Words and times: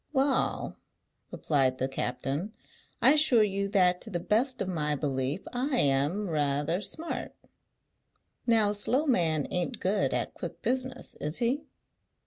"Wa'al," 0.13 0.77
replied 1.29 1.77
the 1.77 1.87
captain, 1.87 2.53
"I 3.03 3.13
assure 3.13 3.43
you 3.43 3.69
that 3.69 4.01
to 4.01 4.09
the 4.09 4.19
best 4.19 4.59
of 4.59 4.67
my 4.67 4.95
belief 4.95 5.41
I 5.53 5.77
am 5.77 6.25
ra'ather 6.27 6.81
smart. 6.83 7.35
Now 8.47 8.71
a 8.71 8.73
slow 8.73 9.05
man 9.05 9.45
ain't 9.51 9.79
good 9.79 10.11
at 10.11 10.33
quick 10.33 10.63
business, 10.63 11.13
is 11.21 11.37
he?" 11.37 11.65